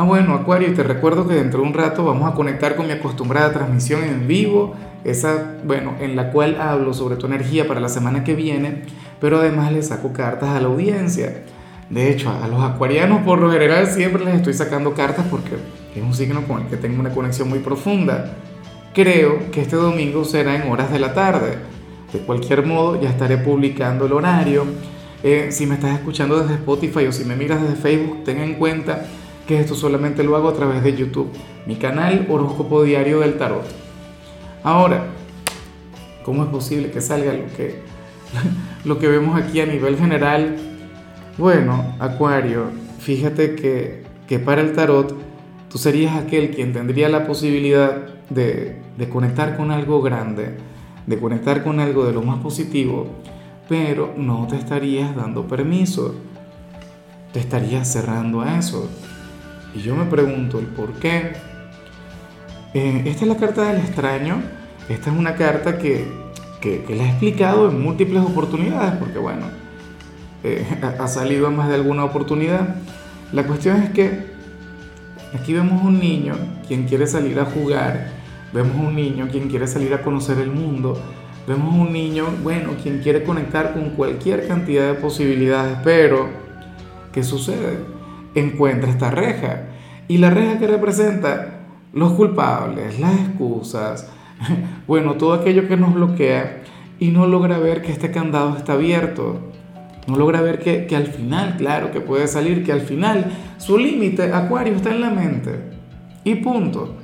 Ah, 0.00 0.04
bueno, 0.04 0.32
Acuario, 0.32 0.68
y 0.68 0.72
te 0.72 0.82
recuerdo 0.82 1.28
que 1.28 1.34
dentro 1.34 1.60
de 1.60 1.66
un 1.66 1.74
rato 1.74 2.06
vamos 2.06 2.26
a 2.26 2.34
conectar 2.34 2.74
con 2.74 2.86
mi 2.86 2.92
acostumbrada 2.94 3.52
transmisión 3.52 4.02
en 4.02 4.26
vivo, 4.26 4.74
esa, 5.04 5.56
bueno, 5.62 5.92
en 6.00 6.16
la 6.16 6.30
cual 6.32 6.58
hablo 6.58 6.94
sobre 6.94 7.16
tu 7.16 7.26
energía 7.26 7.68
para 7.68 7.80
la 7.80 7.90
semana 7.90 8.24
que 8.24 8.34
viene, 8.34 8.84
pero 9.20 9.40
además 9.40 9.70
le 9.72 9.82
saco 9.82 10.14
cartas 10.14 10.56
a 10.56 10.60
la 10.62 10.68
audiencia. 10.68 11.42
De 11.90 12.10
hecho, 12.10 12.30
a 12.30 12.48
los 12.48 12.62
acuarianos 12.62 13.24
por 13.26 13.40
lo 13.42 13.50
general 13.52 13.88
siempre 13.88 14.24
les 14.24 14.36
estoy 14.36 14.54
sacando 14.54 14.94
cartas 14.94 15.26
porque 15.30 15.56
es 15.94 16.02
un 16.02 16.14
signo 16.14 16.48
con 16.48 16.62
el 16.62 16.68
que 16.68 16.78
tengo 16.78 16.98
una 16.98 17.10
conexión 17.10 17.50
muy 17.50 17.58
profunda. 17.58 18.38
Creo 18.94 19.50
que 19.50 19.60
este 19.60 19.76
domingo 19.76 20.24
será 20.24 20.56
en 20.56 20.72
horas 20.72 20.90
de 20.90 20.98
la 20.98 21.12
tarde. 21.12 21.58
De 22.10 22.20
cualquier 22.20 22.64
modo, 22.64 22.98
ya 22.98 23.10
estaré 23.10 23.36
publicando 23.36 24.06
el 24.06 24.14
horario. 24.14 24.64
Eh, 25.22 25.48
si 25.50 25.66
me 25.66 25.74
estás 25.74 25.92
escuchando 25.92 26.40
desde 26.40 26.54
Spotify 26.54 27.04
o 27.04 27.12
si 27.12 27.26
me 27.26 27.36
miras 27.36 27.60
desde 27.60 27.76
Facebook, 27.76 28.24
ten 28.24 28.38
en 28.38 28.54
cuenta 28.54 29.04
que 29.50 29.58
esto 29.58 29.74
solamente 29.74 30.22
lo 30.22 30.36
hago 30.36 30.48
a 30.48 30.54
través 30.54 30.80
de 30.84 30.96
YouTube, 30.96 31.28
mi 31.66 31.74
canal 31.74 32.24
Horóscopo 32.30 32.84
Diario 32.84 33.18
del 33.18 33.36
Tarot. 33.36 33.64
Ahora, 34.62 35.06
¿cómo 36.24 36.44
es 36.44 36.50
posible 36.50 36.92
que 36.92 37.00
salga 37.00 37.32
lo 37.32 37.46
que, 37.56 37.80
lo 38.84 39.00
que 39.00 39.08
vemos 39.08 39.36
aquí 39.36 39.60
a 39.60 39.66
nivel 39.66 39.96
general? 39.96 40.54
Bueno, 41.36 41.96
Acuario, 41.98 42.66
fíjate 43.00 43.56
que, 43.56 44.04
que 44.28 44.38
para 44.38 44.60
el 44.60 44.72
tarot 44.72 45.16
tú 45.68 45.78
serías 45.78 46.14
aquel 46.14 46.50
quien 46.52 46.72
tendría 46.72 47.08
la 47.08 47.26
posibilidad 47.26 48.06
de, 48.28 48.80
de 48.96 49.08
conectar 49.08 49.56
con 49.56 49.72
algo 49.72 50.00
grande, 50.00 50.58
de 51.08 51.18
conectar 51.18 51.64
con 51.64 51.80
algo 51.80 52.04
de 52.04 52.12
lo 52.12 52.22
más 52.22 52.38
positivo, 52.38 53.08
pero 53.68 54.14
no 54.16 54.46
te 54.46 54.54
estarías 54.54 55.16
dando 55.16 55.48
permiso, 55.48 56.14
te 57.32 57.40
estarías 57.40 57.92
cerrando 57.92 58.42
a 58.42 58.56
eso. 58.56 58.88
Y 59.74 59.80
yo 59.80 59.94
me 59.94 60.04
pregunto 60.04 60.58
el 60.58 60.66
por 60.66 60.92
qué. 60.94 61.32
Eh, 62.74 63.02
esta 63.06 63.22
es 63.24 63.28
la 63.28 63.36
carta 63.36 63.72
del 63.72 63.80
extraño. 63.80 64.42
Esta 64.88 65.10
es 65.10 65.16
una 65.16 65.34
carta 65.36 65.78
que, 65.78 66.06
que, 66.60 66.84
la 66.88 67.04
he 67.04 67.08
explicado 67.08 67.70
en 67.70 67.80
múltiples 67.80 68.22
oportunidades, 68.22 68.94
porque 68.98 69.18
bueno, 69.18 69.46
eh, 70.42 70.66
ha 70.98 71.06
salido 71.06 71.46
a 71.46 71.50
más 71.50 71.68
de 71.68 71.76
alguna 71.76 72.04
oportunidad. 72.04 72.76
La 73.32 73.46
cuestión 73.46 73.82
es 73.82 73.90
que 73.90 74.30
aquí 75.38 75.52
vemos 75.52 75.82
un 75.84 76.00
niño 76.00 76.34
quien 76.66 76.88
quiere 76.88 77.06
salir 77.06 77.38
a 77.38 77.44
jugar, 77.44 78.08
vemos 78.52 78.76
un 78.76 78.96
niño 78.96 79.28
quien 79.30 79.48
quiere 79.48 79.68
salir 79.68 79.94
a 79.94 80.02
conocer 80.02 80.38
el 80.38 80.50
mundo, 80.50 81.00
vemos 81.46 81.72
un 81.72 81.92
niño, 81.92 82.26
bueno, 82.42 82.72
quien 82.82 82.98
quiere 82.98 83.22
conectar 83.22 83.72
con 83.72 83.90
cualquier 83.90 84.48
cantidad 84.48 84.88
de 84.88 84.94
posibilidades, 84.94 85.78
pero 85.84 86.28
¿qué 87.12 87.22
sucede? 87.22 87.99
Encuentra 88.34 88.90
esta 88.90 89.10
reja. 89.10 89.62
Y 90.08 90.18
la 90.18 90.30
reja 90.30 90.58
que 90.58 90.66
representa 90.66 91.60
los 91.92 92.12
culpables, 92.12 92.98
las 92.98 93.14
excusas, 93.14 94.08
bueno, 94.86 95.14
todo 95.14 95.34
aquello 95.34 95.68
que 95.68 95.76
nos 95.76 95.94
bloquea 95.94 96.62
y 96.98 97.08
no 97.08 97.26
logra 97.26 97.58
ver 97.58 97.82
que 97.82 97.92
este 97.92 98.10
candado 98.10 98.56
está 98.56 98.74
abierto. 98.74 99.40
No 100.06 100.16
logra 100.16 100.40
ver 100.40 100.58
que, 100.58 100.86
que 100.86 100.96
al 100.96 101.06
final, 101.06 101.56
claro, 101.56 101.92
que 101.92 102.00
puede 102.00 102.26
salir, 102.26 102.64
que 102.64 102.72
al 102.72 102.80
final 102.80 103.32
su 103.58 103.78
límite, 103.78 104.32
Acuario, 104.32 104.74
está 104.74 104.90
en 104.90 105.00
la 105.00 105.10
mente. 105.10 105.60
Y 106.24 106.36
punto. 106.36 106.96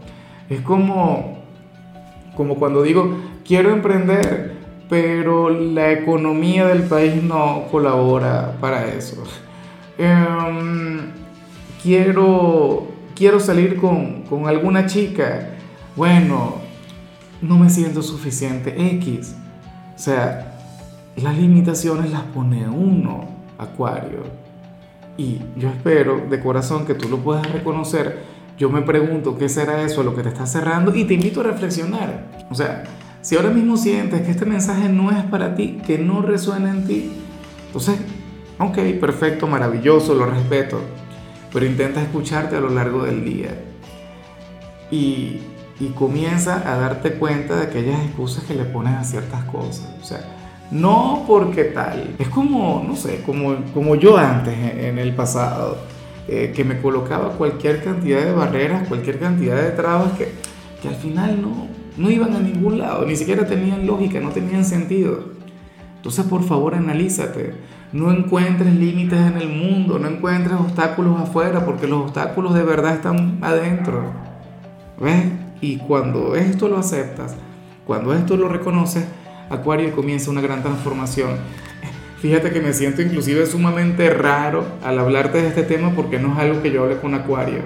Es 0.48 0.60
como, 0.60 1.38
como 2.36 2.56
cuando 2.56 2.82
digo, 2.82 3.16
quiero 3.44 3.70
emprender, 3.70 4.56
pero 4.88 5.50
la 5.50 5.92
economía 5.92 6.66
del 6.66 6.82
país 6.82 7.22
no 7.22 7.64
colabora 7.70 8.56
para 8.60 8.86
eso. 8.86 9.22
Em, 9.98 11.10
quiero, 11.82 12.88
quiero 13.14 13.40
salir 13.40 13.76
con, 13.76 14.22
con 14.22 14.46
alguna 14.46 14.86
chica. 14.86 15.50
Bueno, 15.94 16.56
no 17.40 17.58
me 17.58 17.70
siento 17.70 18.02
suficiente. 18.02 18.74
X. 18.96 19.34
O 19.94 19.98
sea, 19.98 20.56
las 21.16 21.38
limitaciones 21.38 22.10
las 22.10 22.22
pone 22.22 22.68
uno, 22.68 23.28
Acuario. 23.58 24.24
Y 25.16 25.40
yo 25.56 25.70
espero 25.70 26.26
de 26.28 26.40
corazón 26.40 26.84
que 26.84 26.94
tú 26.94 27.08
lo 27.08 27.18
puedas 27.18 27.50
reconocer. 27.50 28.36
Yo 28.58 28.68
me 28.70 28.82
pregunto 28.82 29.38
qué 29.38 29.48
será 29.48 29.82
eso 29.82 30.02
a 30.02 30.04
lo 30.04 30.14
que 30.14 30.22
te 30.22 30.28
está 30.28 30.46
cerrando 30.46 30.94
y 30.94 31.04
te 31.04 31.14
invito 31.14 31.40
a 31.40 31.44
reflexionar. 31.44 32.26
O 32.50 32.54
sea, 32.54 32.84
si 33.22 33.36
ahora 33.36 33.50
mismo 33.50 33.76
sientes 33.76 34.22
que 34.22 34.30
este 34.30 34.44
mensaje 34.44 34.88
no 34.88 35.10
es 35.10 35.24
para 35.24 35.54
ti, 35.54 35.80
que 35.86 35.98
no 35.98 36.22
resuena 36.22 36.70
en 36.70 36.86
ti, 36.86 37.12
entonces 37.66 37.98
Ok, 38.58 38.78
perfecto, 39.00 39.46
maravilloso, 39.46 40.14
lo 40.14 40.24
respeto, 40.26 40.80
pero 41.52 41.66
intenta 41.66 42.00
escucharte 42.00 42.56
a 42.56 42.60
lo 42.60 42.70
largo 42.70 43.04
del 43.04 43.22
día 43.22 43.50
y, 44.90 45.40
y 45.78 45.88
comienza 45.94 46.62
a 46.70 46.78
darte 46.78 47.12
cuenta 47.14 47.56
de 47.56 47.66
aquellas 47.66 48.02
excusas 48.06 48.44
que 48.44 48.54
le 48.54 48.64
pones 48.64 48.94
a 48.94 49.04
ciertas 49.04 49.44
cosas. 49.44 49.94
O 50.00 50.04
sea, 50.04 50.20
no 50.70 51.24
porque 51.26 51.64
tal. 51.64 52.14
Es 52.18 52.28
como, 52.28 52.82
no 52.86 52.96
sé, 52.96 53.22
como, 53.26 53.56
como 53.74 53.94
yo 53.94 54.16
antes 54.16 54.54
en 54.56 54.98
el 54.98 55.14
pasado, 55.14 55.76
eh, 56.26 56.52
que 56.56 56.64
me 56.64 56.80
colocaba 56.80 57.30
cualquier 57.32 57.84
cantidad 57.84 58.24
de 58.24 58.32
barreras, 58.32 58.88
cualquier 58.88 59.18
cantidad 59.18 59.56
de 59.56 59.70
trabas 59.70 60.12
que, 60.12 60.32
que 60.80 60.88
al 60.88 60.96
final 60.96 61.40
no, 61.42 61.68
no 61.96 62.10
iban 62.10 62.34
a 62.34 62.40
ningún 62.40 62.78
lado, 62.78 63.04
ni 63.06 63.16
siquiera 63.16 63.46
tenían 63.46 63.86
lógica, 63.86 64.18
no 64.18 64.30
tenían 64.30 64.64
sentido. 64.64 65.36
Entonces, 65.96 66.24
por 66.24 66.42
favor, 66.42 66.74
analízate. 66.74 67.75
No 67.92 68.10
encuentres 68.10 68.74
límites 68.74 69.20
en 69.20 69.36
el 69.38 69.48
mundo, 69.48 69.98
no 69.98 70.08
encuentres 70.08 70.54
obstáculos 70.54 71.20
afuera, 71.20 71.64
porque 71.64 71.86
los 71.86 72.06
obstáculos 72.06 72.54
de 72.54 72.62
verdad 72.62 72.94
están 72.94 73.38
adentro. 73.42 74.12
¿Ves? 75.00 75.26
Y 75.60 75.78
cuando 75.78 76.36
esto 76.36 76.68
lo 76.68 76.78
aceptas, 76.78 77.36
cuando 77.86 78.12
esto 78.14 78.36
lo 78.36 78.48
reconoces, 78.48 79.06
Acuario 79.48 79.94
comienza 79.94 80.30
una 80.30 80.40
gran 80.40 80.62
transformación. 80.62 81.36
Fíjate 82.18 82.50
que 82.50 82.60
me 82.60 82.72
siento 82.72 83.02
inclusive 83.02 83.46
sumamente 83.46 84.10
raro 84.10 84.66
al 84.82 84.98
hablarte 84.98 85.40
de 85.40 85.48
este 85.48 85.62
tema 85.62 85.92
porque 85.94 86.18
no 86.18 86.32
es 86.32 86.38
algo 86.38 86.62
que 86.62 86.72
yo 86.72 86.82
hable 86.82 86.98
con 86.98 87.14
Acuario. 87.14 87.60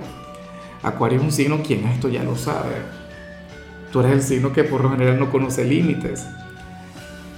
Acuario 0.82 1.18
es 1.18 1.24
un 1.24 1.32
signo 1.32 1.62
quien 1.62 1.86
esto 1.86 2.08
ya 2.08 2.22
lo 2.24 2.36
sabe. 2.36 2.74
Tú 3.92 4.00
eres 4.00 4.12
el 4.12 4.22
signo 4.22 4.52
que 4.52 4.64
por 4.64 4.82
lo 4.82 4.90
general 4.90 5.18
no 5.18 5.30
conoce 5.30 5.64
límites. 5.64 6.26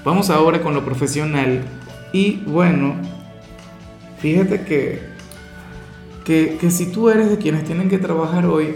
Vamos 0.05 0.31
ahora 0.31 0.61
con 0.61 0.75
lo 0.75 0.85
profesional. 0.85 1.63
Y 2.13 2.43
bueno, 2.47 2.97
fíjate 4.19 4.65
que, 4.65 5.01
que, 6.25 6.71
si 6.71 6.93
tú 6.93 7.09
eres 7.09 7.31
de 7.31 7.39
quienes 7.39 7.65
tienen 7.65 7.89
que 7.89 7.99
trabajar 7.99 8.45
hoy, 8.45 8.75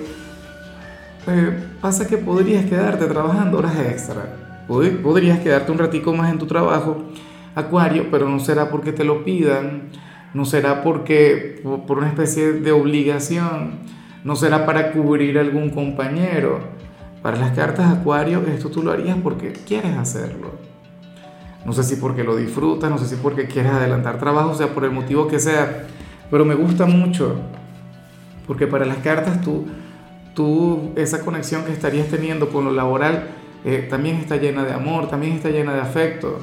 eh, 1.27 1.65
pasa 1.81 2.07
que 2.07 2.17
podrías 2.17 2.65
quedarte 2.65 3.05
trabajando 3.07 3.59
horas 3.59 3.79
extra. 3.79 4.37
Podrías 4.67 5.39
quedarte 5.41 5.71
un 5.71 5.79
ratico 5.79 6.15
más 6.15 6.33
en 6.33 6.39
tu 6.39 6.47
trabajo, 6.47 7.05
Acuario, 7.55 8.11
pero 8.11 8.29
no 8.29 8.41
será 8.41 8.71
porque 8.71 8.93
te 8.93 9.05
lo 9.05 9.25
pidan, 9.25 9.91
no 10.35 10.45
será 10.45 10.83
porque 10.83 11.61
por 11.87 11.99
una 11.99 12.09
especie 12.09 12.53
de 12.53 12.73
obligación, 12.73 13.79
no 14.25 14.35
será 14.35 14.67
para 14.67 14.93
cubrir 14.93 15.39
algún 15.39 15.71
compañero. 15.71 16.61
Para 17.23 17.39
las 17.39 17.53
cartas 17.53 17.93
Acuario, 17.93 18.43
esto 18.47 18.71
tú 18.71 18.83
lo 18.83 18.93
harías 18.93 19.17
porque 19.23 19.53
quieres 19.53 19.97
hacerlo. 19.97 20.76
No 21.67 21.73
sé 21.73 21.83
si 21.83 21.97
porque 21.97 22.23
lo 22.23 22.37
disfrutas, 22.37 22.89
no 22.89 22.97
sé 22.97 23.07
si 23.07 23.17
porque 23.17 23.49
quieres 23.49 23.73
adelantar 23.73 24.21
trabajo, 24.21 24.55
sea, 24.55 24.69
por 24.69 24.85
el 24.85 24.93
motivo 24.93 25.27
que 25.27 25.41
sea. 25.41 25.89
Pero 26.31 26.45
me 26.45 26.55
gusta 26.55 26.87
mucho, 26.87 27.41
porque 28.47 28.69
para 28.69 28.87
las 28.87 28.99
cartas 28.99 29.41
tú, 29.41 29.67
tú 30.33 30.93
esa 30.95 31.25
conexión 31.25 31.65
que 31.65 31.73
estarías 31.73 32.07
teniendo 32.07 32.51
con 32.51 32.65
lo 32.65 32.71
laboral 32.71 33.31
eh, 33.65 33.85
también 33.91 34.17
está 34.17 34.37
llena 34.37 34.63
de 34.63 34.73
amor, 34.73 35.09
también 35.09 35.33
está 35.33 35.51
llena 35.51 35.75
de 35.75 35.81
afecto. 35.81 36.39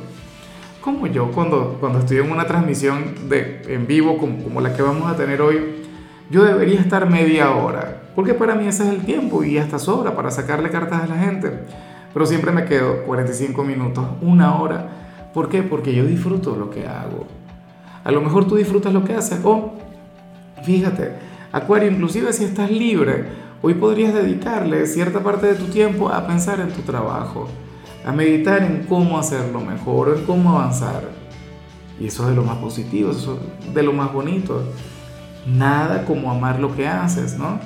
Como 0.81 1.08
yo 1.08 1.31
cuando, 1.31 1.78
cuando 1.80 2.00
estoy 2.00 2.18
en 2.18 2.30
una 2.30 2.46
transmisión 2.46 3.30
de, 3.30 3.62
en 3.70 3.88
vivo 3.88 4.18
como, 4.18 4.44
como 4.44 4.60
la 4.60 4.75
que 4.75 4.81
vamos 4.81 5.10
a 5.10 5.16
tener 5.16 5.42
hoy, 5.42 5.86
yo 6.30 6.44
debería 6.44 6.81
estar 6.81 7.10
media 7.10 7.52
hora, 7.52 8.02
porque 8.14 8.34
para 8.34 8.56
mí 8.56 8.68
ese 8.68 8.84
es 8.84 8.90
el 8.90 9.06
tiempo 9.06 9.42
y 9.46 9.58
hasta 9.58 9.80
sobra 9.80 10.18
para 10.18 10.31
sacarle 10.31 10.70
cartas 10.70 11.02
a 11.02 11.08
la 11.08 11.16
gente. 11.16 11.60
Pero 12.14 12.25
siempre 12.25 12.52
me 12.52 12.66
quedo 12.66 13.04
45 13.04 13.64
minutos, 13.64 14.06
una 14.22 14.60
hora 14.60 15.03
¿Por 15.34 15.50
qué? 15.50 15.64
Porque 15.64 15.94
yo 15.94 16.06
disfruto 16.06 16.56
lo 16.56 16.70
que 16.70 16.88
hago. 16.88 17.26
A 18.04 18.12
lo 18.12 18.22
mejor 18.22 18.48
tú 18.48 18.56
disfrutas 18.56 18.94
lo 18.94 19.04
que 19.04 19.14
haces. 19.14 19.40
O, 19.44 19.74
fíjate, 20.64 21.14
Acuario, 21.52 21.92
inclusive 21.92 22.34
si 22.34 22.46
estás 22.46 22.70
libre 22.72 23.44
hoy 23.62 23.76
podrías 23.76 24.14
dedicarle 24.14 24.86
cierta 24.88 25.24
parte 25.24 25.48
de 25.48 25.56
tu 25.56 25.68
tiempo 25.68 26.10
a 26.10 26.28
pensar 26.28 26.60
en 26.60 26.70
tu 26.70 26.82
trabajo, 26.82 27.48
a 28.06 28.12
meditar 28.12 28.62
en 28.62 28.86
cómo 28.90 29.18
hacerlo 29.18 29.62
mejor, 29.62 30.18
en 30.18 30.26
cómo 30.26 30.58
avanzar. 30.60 31.04
Y 31.98 32.08
eso 32.08 32.24
es 32.24 32.30
de 32.30 32.36
lo 32.36 32.44
más 32.44 32.58
positivo, 32.58 33.12
eso 33.12 33.40
es 33.66 33.74
de 33.74 33.84
lo 33.84 33.94
más 33.94 34.12
bonito. 34.12 34.64
Nada 35.48 36.04
como 36.06 36.30
amar 36.30 36.60
lo 36.60 36.76
que 36.76 36.88
haces, 36.88 37.38
¿no? 37.38 37.60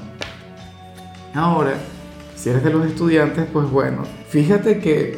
Ahora, 1.34 1.74
si 2.36 2.50
eres 2.50 2.64
de 2.64 2.70
los 2.70 2.86
estudiantes, 2.86 3.48
pues 3.52 3.70
bueno, 3.70 4.04
fíjate 4.30 4.80
que, 4.80 5.18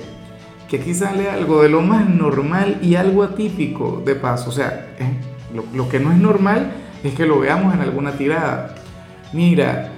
que 0.69 0.77
aquí 0.77 0.93
sale 0.93 1.29
algo 1.29 1.63
de 1.63 1.69
lo 1.69 1.81
más 1.81 2.07
normal 2.07 2.79
y 2.81 2.95
algo 2.95 3.23
atípico 3.23 4.01
de 4.05 4.15
paso. 4.15 4.49
O 4.49 4.53
sea, 4.53 4.95
eh, 4.99 5.11
lo, 5.53 5.65
lo 5.73 5.89
que 5.89 5.99
no 5.99 6.11
es 6.11 6.17
normal 6.17 6.71
es 7.03 7.13
que 7.13 7.25
lo 7.25 7.39
veamos 7.39 7.73
en 7.73 7.81
alguna 7.81 8.11
tirada. 8.13 8.75
Mira, 9.33 9.91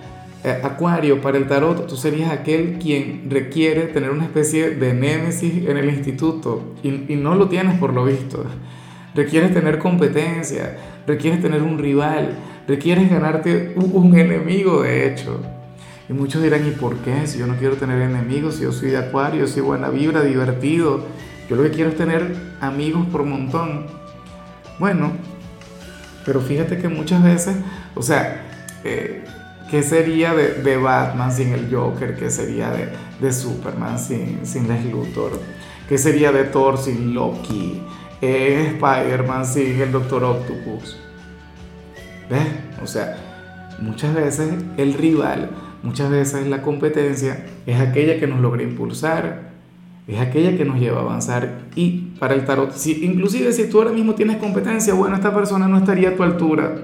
eh, 0.44 0.60
Acuario, 0.64 1.22
para 1.22 1.38
el 1.38 1.48
tarot, 1.48 1.86
tú 1.86 1.96
serías 1.96 2.32
aquel 2.32 2.80
quien 2.80 3.30
requiere 3.30 3.84
tener 3.84 4.10
una 4.10 4.24
especie 4.24 4.72
de 4.72 4.94
némesis 4.94 5.68
en 5.68 5.78
el 5.78 5.88
instituto 5.88 6.74
y, 6.82 6.90
no 7.16 7.36
lo 7.36 7.48
tienes 7.48 7.78
por 7.78 7.94
lo 7.94 8.06
visto. 8.06 8.44
Requieres 9.14 9.54
tener 9.54 9.78
competencia, 9.78 10.78
requieres 11.06 11.42
tener 11.42 11.62
un 11.62 11.78
rival, 11.78 12.38
requieres 12.68 13.12
ganarte 13.12 13.76
un, 13.76 14.18
enemigo 14.18 14.82
de 14.82 15.08
hecho. 15.08 15.42
Y 16.10 16.14
muchos 16.14 16.42
dirán, 16.44 16.68
¿y 16.68 16.72
por 16.72 16.98
qué? 16.98 17.26
Si 17.28 17.40
yo 17.40 17.48
no 17.48 17.56
quiero 17.56 17.76
tener 17.78 18.02
enemigos, 18.02 18.56
si 18.56 18.64
yo 18.64 18.72
soy 18.72 18.90
de 18.90 18.98
Acuario, 18.98 19.48
soy 19.48 19.62
buena 19.62 19.90
vibra, 19.90 20.22
divertido, 20.22 21.06
yo 21.50 21.56
lo 21.56 21.64
que 21.64 21.72
quiero 21.72 21.90
es 21.90 21.98
tener 21.98 22.36
amigos 22.60 23.06
por 23.12 23.24
montón. 23.24 23.86
Bueno, 24.80 25.12
pero 26.26 26.42
fíjate 26.42 26.78
que 26.78 26.90
muchas 26.90 27.24
veces, 27.24 27.56
o 27.96 28.02
sea, 28.02 28.46
eh, 28.84 29.24
¿Qué 29.72 29.84
sería 29.84 30.34
de, 30.34 30.76
Batman 30.76 31.32
sin 31.32 31.54
el 31.54 31.74
Joker? 31.74 32.18
¿Qué 32.18 32.30
sería 32.30 32.74
de, 33.22 33.32
Superman 33.32 33.98
sin, 33.98 34.46
sin 34.46 34.68
Lex 34.68 34.84
Luthor? 34.92 35.40
¿Qué 35.88 35.98
sería 35.98 36.34
de 36.34 36.44
Thor 36.44 36.78
sin 36.78 37.14
Loki? 37.14 37.82
Eh, 38.22 38.74
Spider-Man 38.76 39.46
sin 39.46 39.80
el 39.80 39.94
Doctor 39.94 40.26
Octopus? 40.26 40.98
¿Ves? 42.30 42.48
O 42.84 42.86
sea, 42.86 43.16
muchas 43.80 44.14
veces 44.14 44.52
el 44.76 44.94
rival, 44.94 45.50
muchas 45.84 46.10
veces 46.10 46.48
la 46.48 46.62
competencia 46.62 47.46
es 47.66 47.80
aquella 47.80 48.20
que 48.20 48.28
nos 48.28 48.40
logra 48.40 48.64
impulsar, 48.64 49.52
es 50.08 50.20
aquella 50.20 50.58
que 50.58 50.66
nos 50.66 50.80
lleva 50.80 51.00
a 51.00 51.04
avanzar. 51.04 51.62
Y 51.76 52.14
para 52.20 52.34
el 52.34 52.46
tarot, 52.46 52.74
si, 52.74 53.06
inclusive 53.06 53.54
si 53.54 53.70
tú 53.70 53.80
ahora 53.80 53.92
mismo 53.92 54.16
tienes 54.16 54.38
competencia, 54.38 54.94
bueno, 54.94 55.16
esta 55.16 55.34
persona 55.34 55.68
no 55.68 55.78
estaría 55.78 56.10
a 56.10 56.16
tu 56.16 56.24
altura. 56.24 56.76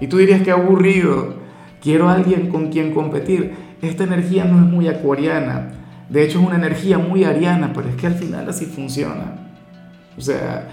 Y 0.00 0.06
tú 0.06 0.18
dirías 0.18 0.42
que 0.42 0.50
aburrido, 0.50 1.40
Quiero 1.80 2.08
alguien 2.08 2.48
con 2.48 2.70
quien 2.70 2.92
competir. 2.92 3.54
Esta 3.80 4.04
energía 4.04 4.44
no 4.44 4.58
es 4.58 4.64
muy 4.64 4.88
acuariana. 4.88 5.72
De 6.08 6.22
hecho 6.22 6.40
es 6.40 6.46
una 6.46 6.56
energía 6.56 6.98
muy 6.98 7.24
ariana, 7.24 7.72
pero 7.72 7.88
es 7.88 7.96
que 7.96 8.06
al 8.06 8.14
final 8.14 8.48
así 8.48 8.66
funciona. 8.66 9.52
O 10.18 10.20
sea, 10.20 10.68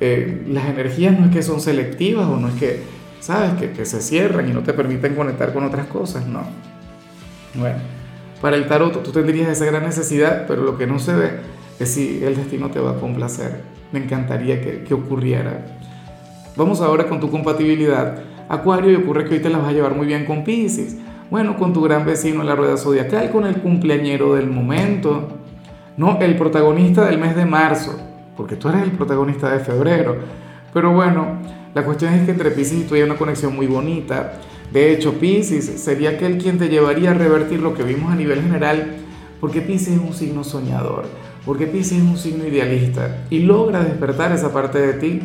eh, 0.00 0.44
las 0.48 0.66
energías 0.66 1.18
no 1.18 1.26
es 1.26 1.32
que 1.32 1.42
son 1.42 1.60
selectivas 1.60 2.26
o 2.26 2.36
no 2.36 2.48
es 2.48 2.54
que, 2.54 2.82
¿sabes? 3.20 3.52
Que 3.54 3.84
se 3.86 4.02
cierran 4.02 4.48
y 4.48 4.52
no 4.52 4.60
te 4.60 4.74
permiten 4.74 5.14
conectar 5.14 5.52
con 5.52 5.64
otras 5.64 5.86
cosas, 5.86 6.26
no. 6.26 6.42
Bueno, 7.54 7.78
para 8.40 8.56
el 8.56 8.66
tarot 8.66 9.02
tú 9.02 9.12
tendrías 9.12 9.48
esa 9.48 9.64
gran 9.64 9.84
necesidad, 9.84 10.46
pero 10.46 10.62
lo 10.62 10.78
que 10.78 10.86
no 10.86 10.98
se 10.98 11.14
ve 11.14 11.30
es 11.78 11.90
si 11.92 12.22
el 12.24 12.36
destino 12.36 12.70
te 12.70 12.80
va 12.80 12.92
a 12.92 12.94
complacer. 12.94 13.62
Me 13.92 13.98
encantaría 13.98 14.60
que, 14.60 14.84
que 14.84 14.94
ocurriera. 14.94 15.66
Vamos 16.56 16.80
ahora 16.80 17.08
con 17.08 17.20
tu 17.20 17.30
compatibilidad. 17.30 18.22
Acuario 18.48 18.90
y 18.90 18.96
ocurre 18.96 19.24
que 19.24 19.34
hoy 19.34 19.40
te 19.40 19.48
las 19.48 19.60
vas 19.60 19.70
a 19.70 19.72
llevar 19.72 19.94
muy 19.94 20.06
bien 20.06 20.24
con 20.24 20.44
Pisces. 20.44 20.96
Bueno, 21.30 21.56
con 21.56 21.72
tu 21.72 21.80
gran 21.82 22.04
vecino 22.04 22.40
en 22.40 22.48
la 22.48 22.56
rueda 22.56 22.76
zodiacal, 22.76 23.30
con 23.30 23.46
el 23.46 23.56
cumpleañero 23.56 24.34
del 24.34 24.48
momento. 24.48 25.28
No, 25.96 26.18
el 26.20 26.36
protagonista 26.36 27.04
del 27.04 27.18
mes 27.18 27.36
de 27.36 27.46
marzo, 27.46 27.98
porque 28.36 28.56
tú 28.56 28.68
eres 28.68 28.82
el 28.82 28.92
protagonista 28.92 29.50
de 29.50 29.60
febrero. 29.60 30.16
Pero 30.72 30.92
bueno, 30.92 31.38
la 31.74 31.84
cuestión 31.84 32.14
es 32.14 32.24
que 32.24 32.32
entre 32.32 32.50
Pisces 32.50 32.80
y 32.80 32.82
tú 32.84 32.94
hay 32.94 33.02
una 33.02 33.16
conexión 33.16 33.54
muy 33.54 33.66
bonita. 33.66 34.32
De 34.72 34.92
hecho, 34.92 35.14
Pisces 35.14 35.64
sería 35.64 36.10
aquel 36.10 36.38
quien 36.38 36.58
te 36.58 36.68
llevaría 36.68 37.10
a 37.10 37.14
revertir 37.14 37.60
lo 37.60 37.74
que 37.74 37.82
vimos 37.82 38.12
a 38.12 38.16
nivel 38.16 38.42
general, 38.42 38.96
porque 39.40 39.60
Pisces 39.60 39.94
es 39.94 40.00
un 40.00 40.14
signo 40.14 40.44
soñador, 40.44 41.06
porque 41.44 41.66
Pisces 41.66 41.98
es 41.98 42.04
un 42.04 42.18
signo 42.18 42.46
idealista 42.46 43.24
y 43.30 43.40
logra 43.40 43.82
despertar 43.82 44.32
esa 44.32 44.52
parte 44.52 44.78
de 44.78 44.92
ti 44.94 45.20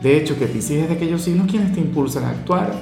de 0.00 0.16
hecho, 0.16 0.38
que 0.38 0.46
Pisces 0.46 0.82
es 0.82 0.88
de 0.88 0.94
aquellos 0.94 1.22
signos 1.22 1.50
quienes 1.50 1.72
te 1.72 1.80
impulsan 1.80 2.24
a 2.24 2.30
actuar. 2.30 2.72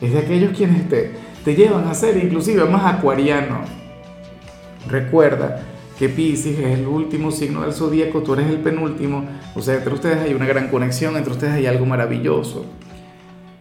Es 0.00 0.12
de 0.12 0.20
aquellos 0.20 0.56
quienes 0.56 0.88
te, 0.88 1.12
te 1.44 1.54
llevan 1.54 1.88
a 1.88 1.94
ser 1.94 2.16
inclusive 2.22 2.64
más 2.66 2.94
acuariano. 2.94 3.62
Recuerda 4.88 5.62
que 5.98 6.08
Pisces 6.08 6.58
es 6.58 6.78
el 6.78 6.86
último 6.86 7.30
signo 7.30 7.62
del 7.62 7.72
zodíaco, 7.72 8.22
tú 8.22 8.34
eres 8.34 8.48
el 8.48 8.58
penúltimo, 8.58 9.24
o 9.54 9.60
sea, 9.60 9.74
entre 9.74 9.92
ustedes 9.92 10.18
hay 10.18 10.32
una 10.32 10.46
gran 10.46 10.68
conexión, 10.68 11.16
entre 11.16 11.32
ustedes 11.32 11.52
hay 11.52 11.66
algo 11.66 11.84
maravilloso. 11.84 12.64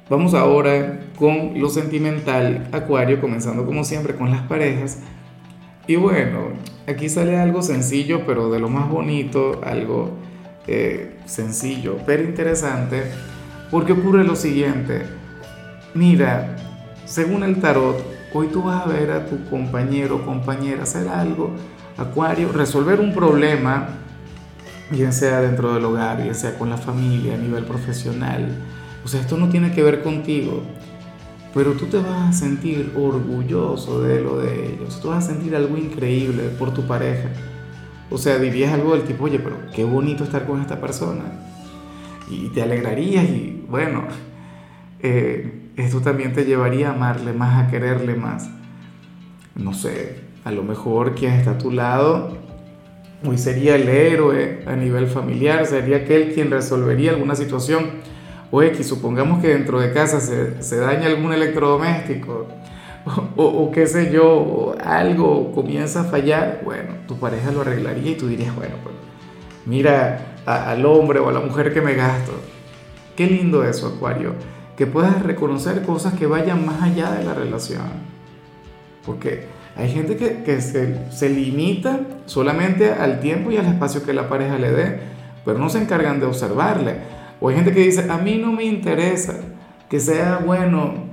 Vamos 0.09 0.33
ahora 0.33 1.01
con 1.19 1.59
lo 1.61 1.69
sentimental, 1.69 2.67
Acuario, 2.71 3.21
comenzando 3.21 3.63
como 3.63 3.83
siempre 3.83 4.15
con 4.15 4.31
las 4.31 4.41
parejas. 4.41 5.03
Y 5.85 5.97
bueno, 5.97 6.53
aquí 6.87 7.09
sale 7.09 7.37
algo 7.37 7.61
sencillo, 7.61 8.25
pero 8.25 8.49
de 8.49 8.59
lo 8.59 8.69
más 8.69 8.89
bonito, 8.89 9.61
algo 9.63 10.13
eh, 10.65 11.19
sencillo, 11.25 11.97
pero 12.07 12.23
interesante, 12.23 13.03
porque 13.69 13.93
ocurre 13.93 14.23
lo 14.23 14.35
siguiente. 14.35 15.03
Mira, 15.93 16.55
según 17.05 17.43
el 17.43 17.59
tarot, 17.61 18.03
hoy 18.33 18.47
tú 18.47 18.63
vas 18.63 18.87
a 18.87 18.89
ver 18.89 19.11
a 19.11 19.27
tu 19.27 19.47
compañero 19.47 20.15
o 20.15 20.25
compañera 20.25 20.83
hacer 20.83 21.07
algo, 21.07 21.51
Acuario, 21.97 22.51
resolver 22.51 22.99
un 22.99 23.13
problema, 23.13 23.89
bien 24.89 25.13
sea 25.13 25.41
dentro 25.41 25.75
del 25.75 25.85
hogar, 25.85 26.23
bien 26.23 26.33
sea 26.33 26.57
con 26.57 26.71
la 26.71 26.77
familia, 26.77 27.35
a 27.35 27.37
nivel 27.37 27.65
profesional. 27.65 28.47
O 29.03 29.07
sea, 29.07 29.21
esto 29.21 29.37
no 29.37 29.49
tiene 29.49 29.71
que 29.71 29.83
ver 29.83 30.03
contigo, 30.03 30.63
pero 31.53 31.73
tú 31.73 31.85
te 31.85 31.97
vas 31.97 32.29
a 32.29 32.33
sentir 32.33 32.93
orgulloso 32.95 34.01
de 34.01 34.21
lo 34.21 34.39
de 34.39 34.73
ellos, 34.73 34.99
tú 35.01 35.09
vas 35.09 35.25
a 35.25 35.33
sentir 35.33 35.55
algo 35.55 35.77
increíble 35.77 36.43
por 36.57 36.73
tu 36.73 36.83
pareja. 36.83 37.29
O 38.11 38.17
sea, 38.17 38.37
dirías 38.39 38.73
algo 38.73 38.93
del 38.93 39.03
tipo, 39.03 39.25
oye, 39.25 39.39
pero 39.39 39.57
qué 39.73 39.83
bonito 39.83 40.23
estar 40.23 40.45
con 40.45 40.61
esta 40.61 40.79
persona. 40.81 41.23
Y 42.29 42.49
te 42.49 42.61
alegrarías 42.61 43.25
y 43.25 43.63
bueno, 43.67 44.03
eh, 44.99 45.71
esto 45.77 46.01
también 46.01 46.33
te 46.33 46.45
llevaría 46.45 46.89
a 46.89 46.93
amarle 46.93 47.33
más, 47.33 47.65
a 47.65 47.71
quererle 47.71 48.15
más. 48.15 48.49
No 49.55 49.73
sé, 49.73 50.21
a 50.43 50.51
lo 50.51 50.63
mejor 50.63 51.15
quien 51.15 51.33
está 51.33 51.51
a 51.51 51.57
tu 51.57 51.71
lado 51.71 52.37
hoy 53.25 53.37
sería 53.37 53.75
el 53.75 53.87
héroe 53.89 54.63
a 54.65 54.75
nivel 54.75 55.07
familiar, 55.07 55.65
sería 55.65 55.97
aquel 55.97 56.33
quien 56.33 56.51
resolvería 56.51 57.11
alguna 57.11 57.35
situación. 57.35 57.85
O 58.51 58.61
X, 58.63 58.87
supongamos 58.87 59.41
que 59.41 59.49
dentro 59.49 59.79
de 59.79 59.93
casa 59.93 60.19
se, 60.19 60.61
se 60.61 60.77
daña 60.77 61.07
algún 61.07 61.33
electrodoméstico 61.33 62.47
o, 63.35 63.71
qué 63.71 63.87
sé 63.87 64.11
yo, 64.11 64.75
algo 64.83 65.51
comienza 65.53 66.01
a 66.01 66.03
fallar, 66.05 66.61
bueno, 66.63 66.95
tu 67.07 67.17
pareja 67.17 67.51
lo 67.51 67.61
arreglaría 67.61 68.11
y 68.11 68.15
tú 68.15 68.27
dirías, 68.27 68.55
bueno, 68.55 68.75
pues 68.83 68.95
mira 69.65 70.35
al 70.45 70.85
hombre 70.85 71.19
o 71.19 71.29
a 71.29 71.31
la 71.31 71.39
mujer 71.39 71.73
que 71.73 71.81
me 71.81 71.95
gasto. 71.95 72.33
Qué 73.15 73.27
lindo 73.27 73.63
eso, 73.63 73.87
Acuario, 73.87 74.33
que 74.77 74.85
puedas 74.85 75.21
reconocer 75.23 75.83
cosas 75.83 76.13
que 76.13 76.25
vayan 76.25 76.65
más 76.65 76.81
allá 76.81 77.11
de 77.11 77.23
la 77.23 77.33
relación. 77.33 78.09
Porque 79.05 79.45
hay 79.75 79.89
gente 79.89 80.15
que, 80.17 80.43
que 80.43 80.61
se, 80.61 81.11
se 81.11 81.29
limita 81.29 82.01
solamente 82.25 82.91
al 82.91 83.19
tiempo 83.19 83.51
y 83.51 83.57
al 83.57 83.65
espacio 83.65 84.03
que 84.03 84.13
la 84.13 84.29
pareja 84.29 84.57
le 84.57 84.71
dé, 84.71 84.99
pero 85.45 85.57
no 85.57 85.69
se 85.69 85.81
encargan 85.81 86.19
de 86.19 86.25
observarle. 86.25 86.95
O 87.39 87.49
hay 87.49 87.55
gente 87.55 87.71
que 87.71 87.81
dice, 87.81 88.09
a 88.09 88.17
mí 88.17 88.37
no 88.37 88.51
me 88.51 88.63
interesa 88.63 89.35
que 89.89 89.99
sea 89.99 90.41
bueno 90.45 91.09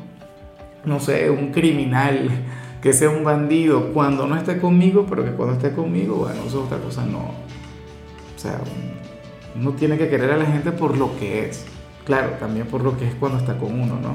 no 0.86 1.00
sé, 1.00 1.28
un 1.28 1.50
criminal, 1.50 2.30
que 2.80 2.92
sea 2.92 3.10
un 3.10 3.24
bandido, 3.24 3.92
cuando 3.92 4.26
no 4.26 4.36
esté 4.36 4.58
conmigo, 4.58 5.04
pero 5.08 5.24
que 5.24 5.32
cuando 5.32 5.56
esté 5.56 5.72
conmigo, 5.72 6.16
bueno, 6.16 6.40
eso 6.46 6.60
es 6.60 6.66
otra 6.66 6.78
cosa, 6.78 7.04
no. 7.04 7.18
O 7.18 8.38
sea, 8.38 8.60
uno 9.56 9.72
tiene 9.72 9.98
que 9.98 10.08
querer 10.08 10.30
a 10.30 10.36
la 10.36 10.46
gente 10.46 10.70
por 10.70 10.96
lo 10.96 11.18
que 11.18 11.46
es. 11.46 11.64
Claro, 12.06 12.30
también 12.38 12.68
por 12.68 12.82
lo 12.82 12.96
que 12.96 13.08
es 13.08 13.14
cuando 13.16 13.38
está 13.38 13.58
con 13.58 13.78
uno, 13.78 13.98
¿no? 14.00 14.14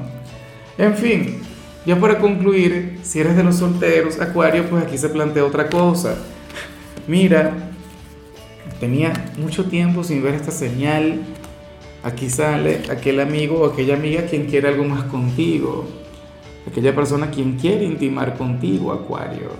En 0.78 0.94
fin, 0.96 1.42
ya 1.84 2.00
para 2.00 2.18
concluir, 2.18 2.98
si 3.02 3.20
eres 3.20 3.36
de 3.36 3.44
los 3.44 3.56
solteros, 3.56 4.18
Acuario, 4.18 4.64
pues 4.70 4.82
aquí 4.82 4.96
se 4.96 5.10
plantea 5.10 5.44
otra 5.44 5.68
cosa. 5.68 6.16
Mira, 7.06 7.52
tenía 8.80 9.12
mucho 9.36 9.66
tiempo 9.66 10.02
sin 10.02 10.22
ver 10.22 10.34
esta 10.34 10.52
señal. 10.52 11.20
Aquí 12.02 12.28
sale 12.28 12.82
aquel 12.90 13.20
amigo 13.20 13.60
o 13.60 13.66
aquella 13.66 13.94
amiga 13.94 14.26
quien 14.26 14.46
quiere 14.46 14.68
algo 14.68 14.84
más 14.84 15.04
contigo 15.04 15.86
aquella 16.66 16.94
persona 16.94 17.30
quien 17.30 17.56
quiere 17.56 17.84
intimar 17.84 18.36
contigo, 18.36 18.92
Acuario. 18.92 19.50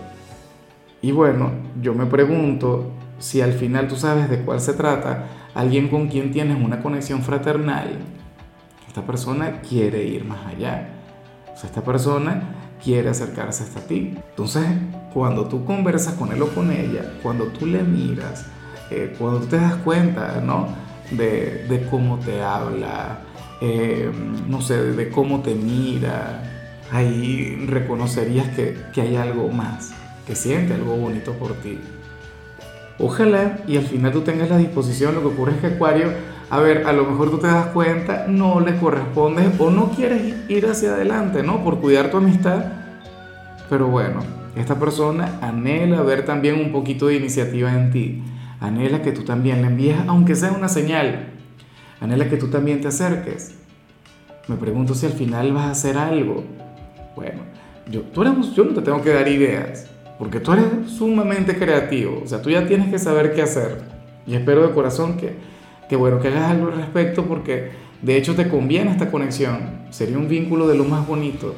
Y 1.01 1.13
bueno, 1.13 1.51
yo 1.81 1.95
me 1.95 2.07
pregunto 2.07 2.93
si 3.19 3.41
al 3.41 3.53
final 3.53 3.89
tú 3.89 3.97
sabes 3.97 4.31
de 4.31 4.41
cuál 4.43 4.61
se 4.61 4.75
trata, 4.75 5.27
alguien 5.55 5.89
con 5.89 6.09
quien 6.09 6.31
tienes 6.31 6.63
una 6.63 6.83
conexión 6.83 7.23
fraternal, 7.23 7.99
esta 8.87 9.03
persona 9.03 9.61
quiere 9.61 10.05
ir 10.05 10.25
más 10.25 10.47
allá. 10.47 10.89
O 11.53 11.57
sea, 11.57 11.69
esta 11.69 11.83
persona 11.83 12.77
quiere 12.83 13.09
acercarse 13.09 13.65
hasta 13.65 13.81
ti. 13.81 14.15
Entonces, 14.31 14.65
cuando 15.13 15.47
tú 15.47 15.65
conversas 15.65 16.15
con 16.15 16.33
él 16.33 16.43
o 16.43 16.49
con 16.49 16.71
ella, 16.71 17.15
cuando 17.23 17.47
tú 17.47 17.67
le 17.67 17.83
miras, 17.83 18.47
eh, 18.91 19.15
cuando 19.19 19.41
tú 19.41 19.47
te 19.47 19.57
das 19.57 19.77
cuenta, 19.77 20.41
¿no? 20.41 20.69
De, 21.17 21.67
de 21.69 21.87
cómo 21.91 22.19
te 22.19 22.43
habla, 22.43 23.21
eh, 23.61 24.11
no 24.49 24.61
sé, 24.61 24.77
de, 24.83 25.11
cómo 25.11 25.41
te 25.41 25.55
mira, 25.55 26.43
ahí 26.91 27.67
reconocerías 27.67 28.49
que, 28.57 28.77
que 28.95 29.03
hay 29.03 29.17
algo 29.17 29.49
más, 29.49 29.93
que 30.27 30.35
siente 30.35 30.75
algo 30.75 30.97
bonito 30.97 31.33
por 31.33 31.55
ti. 31.55 31.79
Ojalá 32.99 33.59
y 33.67 33.77
al 33.77 33.85
final 33.85 34.13
tú 34.13 34.21
tengas 34.21 34.49
la 34.49 34.59
disposición, 34.59 35.15
lo 35.15 35.21
que 35.23 35.29
ocurre 35.29 35.53
es 35.53 35.59
que 35.59 35.67
Acuario, 35.69 36.13
a 36.51 36.59
ver, 36.61 36.87
a 36.87 36.93
lo 36.93 37.05
mejor 37.05 37.31
tú 37.31 37.39
te 37.39 37.47
das 37.47 37.67
cuenta, 37.67 38.27
no 38.29 38.61
le 38.61 38.77
corresponde 38.77 39.51
o 39.59 39.71
no 39.71 39.91
quieres 39.91 40.35
ir 40.49 40.67
hacia 40.67 40.91
adelante, 40.91 41.43
¿no? 41.43 41.65
Por 41.65 41.81
cuidar 41.81 42.11
tu 42.11 42.19
amistad. 42.19 42.65
Pero 43.71 43.89
bueno, 43.89 44.21
esta 44.55 44.79
persona 44.79 45.39
anhela 45.41 46.03
ver 46.03 46.27
también 46.27 46.61
un 46.61 46.71
poquito 46.71 47.07
de 47.07 47.17
iniciativa 47.17 47.73
en 47.73 47.91
ti. 47.91 48.23
Anhela 48.63 49.03
que 49.03 49.13
tú 49.13 49.25
también 49.25 49.61
le 49.61 49.69
envíes, 49.69 49.97
aunque 50.07 50.35
sea 50.37 50.53
una 50.53 50.69
señal. 50.69 51.31
Anhela 52.01 52.29
que 52.29 52.37
tú 52.37 52.49
también 52.49 52.81
te 52.81 52.89
acerques. 52.89 53.57
Me 54.47 54.57
pregunto 54.57 54.95
si 54.95 55.07
al 55.07 55.13
final 55.13 55.53
vas 55.53 55.67
a 55.67 55.71
hacer 55.73 55.99
algo. 55.99 56.45
Bueno, 57.17 57.41
yo, 57.91 58.03
tú 58.03 58.25
yo 58.55 58.65
no 58.65 58.73
te 58.73 58.83
tengo 58.83 59.03
que 59.03 59.11
dar 59.11 59.27
ideas 59.27 59.89
porque 60.23 60.39
tú 60.39 60.53
eres 60.53 60.67
sumamente 60.87 61.57
creativo, 61.57 62.23
o 62.25 62.29
sea, 62.29 62.41
tú 62.41 62.49
ya 62.49 62.65
tienes 62.65 62.89
que 62.89 62.99
saber 63.01 63.35
qué 63.35 63.43
hacer. 63.43 63.83
Y 64.25 64.37
espero 64.37 64.65
de 64.65 64.73
corazón 64.73 65.17
que, 65.17 65.33
que, 65.89 65.97
bueno, 65.97 66.21
que 66.21 66.29
hagas 66.29 66.53
algo 66.53 66.69
al 66.69 66.77
respecto 66.77 67.25
porque 67.25 67.71
de 68.03 68.17
hecho 68.17 68.37
te 68.37 68.49
conviene 68.49 68.93
esta 68.93 69.11
conexión, 69.11 69.59
sería 69.91 70.19
un 70.19 70.29
vínculo 70.29 70.69
de 70.69 70.77
lo 70.77 70.85
más 70.85 71.05
bonito. 71.09 71.57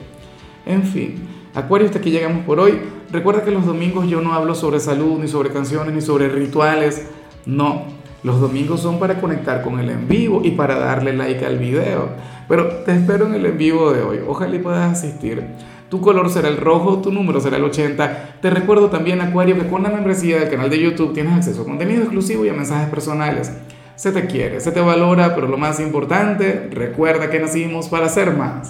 En 0.65 0.83
fin, 0.83 1.17
Acuario, 1.55 1.87
hasta 1.87 1.99
aquí 1.99 2.11
llegamos 2.11 2.47
por 2.47 2.59
hoy. 2.59 2.81
Recuerda 3.15 3.45
que 3.45 3.53
los 3.53 3.65
domingos 3.65 4.09
yo 4.09 4.21
no 4.21 4.35
hablo 4.35 4.57
sobre 4.57 4.81
salud, 4.81 5.21
ni 5.21 5.29
sobre 5.29 5.51
canciones, 5.51 5.95
ni 5.95 6.01
sobre 6.01 6.29
rituales. 6.29 7.07
No, 7.47 7.85
los 8.25 8.41
domingos 8.41 8.81
son 8.81 8.99
para 8.99 9.21
conectar 9.21 9.63
con 9.63 9.79
el 9.79 9.89
en 9.89 10.09
vivo 10.09 10.41
y 10.43 10.51
para 10.51 10.81
darle 10.81 11.13
like 11.13 11.47
al 11.47 11.59
video. 11.61 12.09
Pero 12.49 12.67
te 12.85 12.91
espero 12.93 13.27
en 13.27 13.35
el 13.35 13.47
en 13.47 13.57
vivo 13.57 13.93
de 13.93 14.03
hoy. 14.03 14.19
Ojalá 14.27 14.57
y 14.57 14.59
puedas 14.59 14.99
asistir. 14.99 15.45
Tu 15.89 16.01
color 16.01 16.29
será 16.29 16.49
el 16.49 16.57
rojo, 16.57 17.03
tu 17.03 17.13
número 17.13 17.41
será 17.41 17.57
el 17.57 17.63
80. 17.63 18.39
Te 18.43 18.51
recuerdo 18.51 18.91
también, 18.91 19.21
Acuario, 19.21 19.57
que 19.57 19.69
con 19.69 19.85
la 19.85 19.91
membresía 19.91 20.41
del 20.41 20.51
canal 20.51 20.69
de 20.69 20.81
YouTube 20.81 21.15
tienes 21.15 21.35
acceso 21.35 21.63
a 21.63 21.67
contenido 21.67 22.03
exclusivo 22.03 22.45
y 22.45 22.49
a 22.49 22.53
mensajes 22.53 22.89
personales. 22.89 23.53
Se 23.95 24.11
te 24.11 24.27
quiere, 24.27 24.59
se 24.59 24.73
te 24.73 24.81
valora, 24.81 25.37
pero 25.37 25.47
lo 25.47 25.57
más 25.57 25.79
importante, 25.79 26.69
recuerda 26.73 27.31
que 27.31 27.39
nacimos 27.39 27.89
para 27.89 28.09
ser 28.09 28.37
más. 28.37 28.55